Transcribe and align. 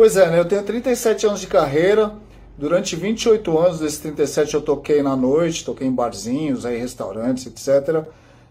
Pois 0.00 0.16
é, 0.16 0.30
né? 0.30 0.38
Eu 0.38 0.46
tenho 0.46 0.62
37 0.62 1.26
anos 1.26 1.40
de 1.40 1.46
carreira. 1.46 2.14
Durante 2.56 2.96
28 2.96 3.58
anos 3.58 3.80
desses 3.80 3.98
37 3.98 4.54
eu 4.54 4.62
toquei 4.62 5.02
na 5.02 5.14
noite, 5.14 5.62
toquei 5.62 5.86
em 5.86 5.92
barzinhos, 5.92 6.64
aí 6.64 6.78
restaurantes, 6.78 7.44
etc. 7.44 8.06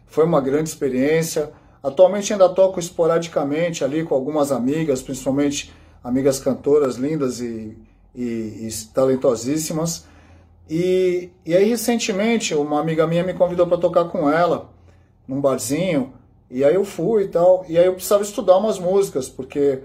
Foi 0.06 0.26
uma 0.26 0.40
grande 0.42 0.70
experiência. 0.70 1.52
Atualmente 1.82 2.32
ainda 2.32 2.48
toco 2.50 2.80
esporadicamente 2.80 3.84
ali 3.84 4.04
com 4.04 4.14
algumas 4.14 4.52
amigas, 4.52 5.02
principalmente 5.02 5.74
amigas 6.04 6.40
cantoras 6.40 6.98
lindas 6.98 7.42
e, 7.42 7.76
e, 8.14 8.68
e 8.68 8.70
talentosíssimas. 8.94 10.06
E, 10.70 11.32
e 11.44 11.56
aí 11.56 11.68
recentemente 11.68 12.54
uma 12.54 12.80
amiga 12.80 13.08
minha 13.08 13.24
me 13.24 13.34
convidou 13.34 13.66
para 13.66 13.80
tocar 13.80 14.06
com 14.06 14.30
ela 14.30 14.70
num 15.28 15.42
barzinho. 15.42 16.14
E 16.48 16.64
aí 16.64 16.76
eu 16.76 16.86
fui 16.86 17.24
e 17.24 17.28
tal. 17.28 17.66
E 17.68 17.76
aí 17.76 17.88
eu 17.88 17.94
precisava 17.96 18.22
estudar 18.22 18.56
umas 18.58 18.78
músicas, 18.78 19.28
porque 19.28 19.80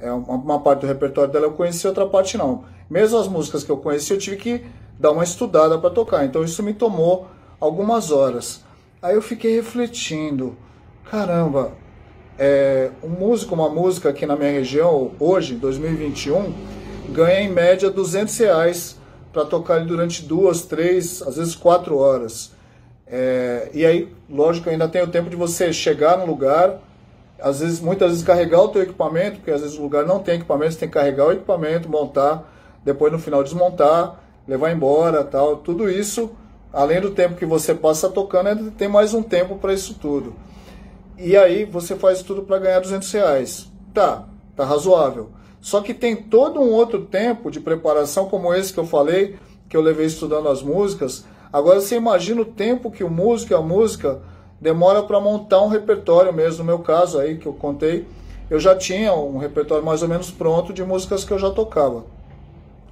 é 0.00 0.10
uma, 0.12 0.34
uma 0.34 0.60
parte 0.60 0.80
do 0.80 0.86
repertório 0.86 1.32
dela 1.32 1.46
eu 1.46 1.52
conheci, 1.52 1.86
outra 1.86 2.06
parte 2.06 2.36
não. 2.36 2.64
Mesmo 2.88 3.18
as 3.18 3.28
músicas 3.28 3.64
que 3.64 3.70
eu 3.70 3.76
conheci, 3.76 4.12
eu 4.12 4.18
tive 4.18 4.36
que 4.36 4.64
dar 4.98 5.10
uma 5.10 5.24
estudada 5.24 5.78
para 5.78 5.90
tocar. 5.90 6.24
Então 6.24 6.42
isso 6.42 6.62
me 6.62 6.72
tomou 6.72 7.26
algumas 7.60 8.10
horas. 8.10 8.62
Aí 9.02 9.14
eu 9.14 9.22
fiquei 9.22 9.54
refletindo, 9.54 10.56
caramba, 11.10 11.72
é, 12.38 12.90
um 13.02 13.08
músico, 13.08 13.54
uma 13.54 13.68
música 13.68 14.08
aqui 14.08 14.24
na 14.26 14.36
minha 14.36 14.50
região, 14.50 15.12
hoje, 15.18 15.54
2021, 15.54 16.52
ganha 17.10 17.40
em 17.40 17.50
média 17.50 17.90
200 17.90 18.36
reais 18.38 18.96
para 19.32 19.44
tocar 19.44 19.84
durante 19.84 20.22
duas, 20.24 20.62
três, 20.62 21.22
às 21.22 21.36
vezes 21.36 21.54
quatro 21.54 21.96
horas. 21.96 22.52
É, 23.06 23.70
e 23.72 23.84
aí, 23.84 24.12
lógico, 24.28 24.68
ainda 24.68 24.88
tem 24.88 25.02
o 25.02 25.08
tempo 25.08 25.30
de 25.30 25.36
você 25.36 25.72
chegar 25.72 26.18
no 26.18 26.26
lugar, 26.26 26.80
às 27.40 27.60
vezes, 27.60 27.80
muitas 27.80 28.10
vezes 28.10 28.24
carregar 28.24 28.62
o 28.62 28.68
teu 28.68 28.82
equipamento, 28.82 29.36
porque 29.36 29.50
às 29.50 29.60
vezes 29.60 29.78
o 29.78 29.82
lugar 29.82 30.04
não 30.06 30.20
tem 30.20 30.36
equipamento, 30.36 30.72
você 30.72 30.80
tem 30.80 30.88
que 30.88 30.94
carregar 30.94 31.26
o 31.26 31.32
equipamento, 31.32 31.88
montar, 31.88 32.52
depois 32.84 33.12
no 33.12 33.18
final 33.18 33.42
desmontar, 33.42 34.20
levar 34.46 34.72
embora, 34.72 35.24
tal. 35.24 35.56
Tudo 35.56 35.88
isso, 35.88 36.30
além 36.72 37.00
do 37.00 37.10
tempo 37.10 37.36
que 37.36 37.46
você 37.46 37.74
passa 37.74 38.08
tocando, 38.08 38.48
ainda 38.48 38.70
tem 38.70 38.88
mais 38.88 39.14
um 39.14 39.22
tempo 39.22 39.56
para 39.56 39.72
isso 39.72 39.94
tudo. 39.94 40.34
E 41.16 41.36
aí 41.36 41.64
você 41.64 41.96
faz 41.96 42.22
tudo 42.22 42.42
para 42.42 42.58
ganhar 42.58 42.80
200 42.80 43.10
reais. 43.12 43.70
Tá, 43.92 44.24
tá 44.54 44.64
razoável. 44.64 45.30
Só 45.60 45.80
que 45.80 45.92
tem 45.92 46.14
todo 46.14 46.60
um 46.60 46.70
outro 46.70 47.04
tempo 47.04 47.50
de 47.50 47.60
preparação, 47.60 48.28
como 48.28 48.54
esse 48.54 48.72
que 48.72 48.78
eu 48.78 48.86
falei, 48.86 49.36
que 49.68 49.76
eu 49.76 49.80
levei 49.80 50.06
estudando 50.06 50.48
as 50.48 50.62
músicas, 50.62 51.24
Agora 51.52 51.80
você 51.80 51.96
imagina 51.96 52.42
o 52.42 52.44
tempo 52.44 52.90
que 52.90 53.02
o 53.02 53.10
músico 53.10 53.52
e 53.52 53.56
a 53.56 53.60
música 53.60 54.20
demora 54.60 55.02
para 55.02 55.20
montar 55.20 55.62
um 55.62 55.68
repertório 55.68 56.32
mesmo. 56.32 56.58
No 56.58 56.64
meu 56.64 56.78
caso 56.80 57.18
aí 57.18 57.36
que 57.36 57.46
eu 57.46 57.52
contei, 57.52 58.06
eu 58.50 58.58
já 58.58 58.74
tinha 58.74 59.12
um 59.14 59.38
repertório 59.38 59.84
mais 59.84 60.02
ou 60.02 60.08
menos 60.08 60.30
pronto 60.30 60.72
de 60.72 60.82
músicas 60.84 61.24
que 61.24 61.32
eu 61.32 61.38
já 61.38 61.50
tocava. 61.50 62.04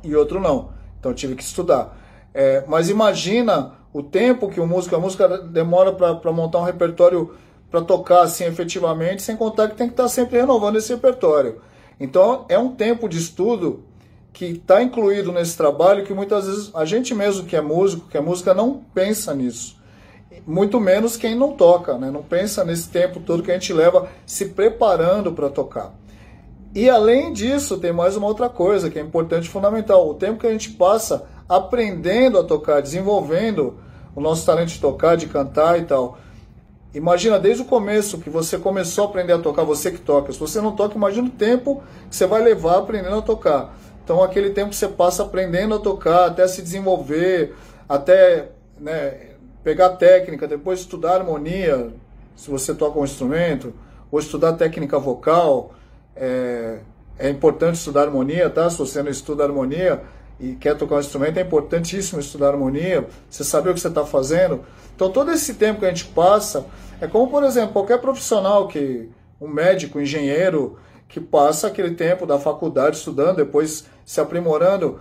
E 0.02 0.14
outro 0.14 0.40
não. 0.40 0.70
Então 1.00 1.12
tive 1.14 1.34
que 1.34 1.42
estudar. 1.42 1.96
É, 2.34 2.64
mas 2.66 2.88
imagina 2.88 3.72
o 3.92 4.02
tempo 4.02 4.50
que 4.50 4.60
o 4.60 4.66
músico 4.66 4.94
a 4.94 5.00
música 5.00 5.38
demora 5.38 5.92
para 5.92 6.32
montar 6.32 6.58
um 6.58 6.64
repertório 6.64 7.34
para 7.70 7.80
tocar 7.80 8.22
assim 8.22 8.44
efetivamente, 8.44 9.22
sem 9.22 9.36
contar 9.36 9.68
que 9.68 9.76
tem 9.76 9.86
que 9.86 9.94
estar 9.94 10.04
tá 10.04 10.08
sempre 10.08 10.38
renovando 10.38 10.76
esse 10.76 10.92
repertório. 10.92 11.60
Então 11.98 12.44
é 12.48 12.58
um 12.58 12.72
tempo 12.72 13.08
de 13.08 13.18
estudo 13.18 13.82
que 14.32 14.44
está 14.44 14.82
incluído 14.82 15.32
nesse 15.32 15.56
trabalho 15.56 16.04
que 16.04 16.12
muitas 16.12 16.46
vezes 16.46 16.70
a 16.74 16.84
gente 16.84 17.14
mesmo 17.14 17.46
que 17.46 17.56
é 17.56 17.60
músico, 17.62 18.06
que 18.06 18.18
é 18.18 18.20
música, 18.20 18.52
não 18.52 18.82
pensa 18.94 19.34
nisso. 19.34 19.75
Muito 20.46 20.78
menos 20.78 21.16
quem 21.16 21.34
não 21.34 21.52
toca, 21.52 21.96
né? 21.98 22.10
não 22.10 22.22
pensa 22.22 22.64
nesse 22.64 22.88
tempo 22.88 23.20
todo 23.20 23.42
que 23.42 23.50
a 23.50 23.54
gente 23.54 23.72
leva 23.72 24.08
se 24.24 24.46
preparando 24.46 25.32
para 25.32 25.48
tocar. 25.48 25.92
E 26.74 26.90
além 26.90 27.32
disso, 27.32 27.78
tem 27.78 27.92
mais 27.92 28.16
uma 28.16 28.26
outra 28.26 28.48
coisa 28.48 28.90
que 28.90 28.98
é 28.98 29.02
importante 29.02 29.46
e 29.46 29.48
fundamental: 29.48 30.08
o 30.08 30.14
tempo 30.14 30.38
que 30.38 30.46
a 30.46 30.52
gente 30.52 30.70
passa 30.70 31.26
aprendendo 31.48 32.38
a 32.38 32.44
tocar, 32.44 32.82
desenvolvendo 32.82 33.78
o 34.14 34.20
nosso 34.20 34.44
talento 34.44 34.68
de 34.68 34.80
tocar, 34.80 35.16
de 35.16 35.26
cantar 35.26 35.78
e 35.78 35.84
tal. 35.84 36.18
Imagina 36.94 37.38
desde 37.38 37.62
o 37.62 37.66
começo 37.66 38.18
que 38.18 38.30
você 38.30 38.58
começou 38.58 39.04
a 39.04 39.08
aprender 39.08 39.32
a 39.32 39.38
tocar, 39.38 39.64
você 39.64 39.90
que 39.90 39.98
toca. 39.98 40.32
Se 40.32 40.38
você 40.38 40.60
não 40.60 40.72
toca, 40.72 40.94
imagina 40.94 41.28
o 41.28 41.30
tempo 41.30 41.82
que 42.08 42.16
você 42.16 42.26
vai 42.26 42.42
levar 42.42 42.78
aprendendo 42.78 43.16
a 43.16 43.22
tocar. 43.22 43.74
Então, 44.02 44.22
aquele 44.22 44.50
tempo 44.50 44.70
que 44.70 44.76
você 44.76 44.88
passa 44.88 45.22
aprendendo 45.22 45.74
a 45.74 45.78
tocar, 45.78 46.26
até 46.26 46.46
se 46.46 46.62
desenvolver, 46.62 47.54
até 47.88 48.50
né, 48.80 49.35
pegar 49.66 49.88
técnica, 49.96 50.46
depois 50.46 50.78
estudar 50.78 51.14
harmonia, 51.14 51.92
se 52.36 52.48
você 52.48 52.72
toca 52.72 53.00
um 53.00 53.04
instrumento, 53.04 53.74
ou 54.12 54.20
estudar 54.20 54.52
técnica 54.52 54.96
vocal. 54.96 55.74
É, 56.14 56.78
é 57.18 57.28
importante 57.28 57.74
estudar 57.74 58.02
harmonia, 58.02 58.48
tá? 58.48 58.70
Se 58.70 58.78
você 58.78 59.02
não 59.02 59.10
estuda 59.10 59.42
harmonia 59.42 60.04
e 60.38 60.52
quer 60.52 60.76
tocar 60.76 60.94
um 60.94 61.00
instrumento, 61.00 61.38
é 61.38 61.40
importantíssimo 61.40 62.20
estudar 62.20 62.50
harmonia, 62.50 63.08
você 63.28 63.42
saber 63.42 63.70
o 63.70 63.74
que 63.74 63.80
você 63.80 63.88
está 63.88 64.06
fazendo. 64.06 64.60
Então, 64.94 65.10
todo 65.10 65.32
esse 65.32 65.54
tempo 65.54 65.80
que 65.80 65.86
a 65.86 65.88
gente 65.88 66.04
passa, 66.04 66.64
é 67.00 67.08
como, 67.08 67.28
por 67.28 67.42
exemplo, 67.42 67.72
qualquer 67.72 68.00
profissional 68.00 68.68
que, 68.68 69.10
um 69.40 69.48
médico, 69.48 69.98
um 69.98 70.00
engenheiro, 70.00 70.78
que 71.08 71.20
passa 71.20 71.66
aquele 71.66 71.96
tempo 71.96 72.24
da 72.24 72.38
faculdade 72.38 72.98
estudando, 72.98 73.38
depois 73.38 73.84
se 74.04 74.20
aprimorando. 74.20 75.00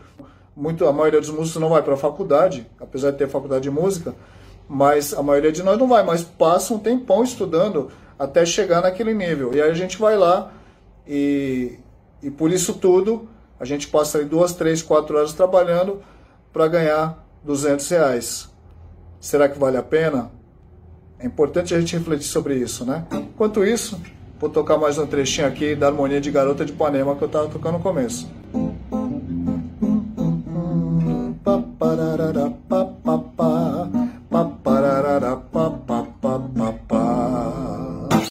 Muito, 0.56 0.88
a 0.88 0.92
maioria 0.92 1.22
dos 1.22 1.30
músicos 1.30 1.62
não 1.62 1.70
vai 1.70 1.84
para 1.84 1.94
a 1.94 1.98
faculdade, 1.98 2.66
apesar 2.80 3.12
de 3.12 3.20
ter 3.20 3.30
faculdade 3.30 3.62
de 3.62 3.70
música, 3.70 4.16
mas 4.68 5.14
a 5.14 5.22
maioria 5.22 5.52
de 5.52 5.64
nós 5.64 5.78
não 5.78 5.88
vai, 5.88 6.04
mas 6.04 6.24
passa 6.24 6.74
um 6.74 6.80
tempão 6.80 7.24
estudando 7.24 7.92
até 8.18 8.46
chegar 8.46 8.82
naquele 8.82 9.14
nível. 9.14 9.54
E 9.54 9.62
aí 9.62 9.70
a 9.70 9.74
gente 9.74 9.98
vai 9.98 10.18
lá 10.18 10.52
e, 11.08 11.78
e 12.22 12.32
por 12.32 12.52
isso 12.52 12.74
tudo 12.74 13.28
a 13.60 13.66
gente 13.66 13.88
passa 13.88 14.18
aí 14.18 14.26
duas, 14.26 14.54
três, 14.54 14.82
quatro 14.82 15.18
horas 15.18 15.34
trabalhando 15.34 16.02
para 16.52 16.68
ganhar 16.68 17.26
200 17.44 17.88
reais. 17.90 18.50
Será 19.20 19.48
que 19.48 19.58
vale 19.58 19.78
a 19.78 19.84
pena? 19.84 20.32
É 21.20 21.26
importante 21.26 21.74
a 21.74 21.80
gente 21.80 21.96
refletir 21.98 22.28
sobre 22.28 22.56
isso, 22.56 22.86
né? 22.86 23.06
Enquanto 23.12 23.64
isso, 23.64 24.00
Vou 24.38 24.50
tocar 24.50 24.78
mais 24.78 24.98
um 24.98 25.08
trechinho 25.08 25.48
aqui 25.48 25.76
da 25.76 25.88
harmonia 25.88 26.20
de 26.20 26.30
Garota 26.30 26.66
de 26.66 26.74
Ipanema 26.74 27.16
que 27.16 27.24
eu 27.24 27.30
tava 27.30 27.48
tocando 27.48 27.78
no 27.78 27.80
começo. 27.80 28.30
Papararara. 31.44 32.54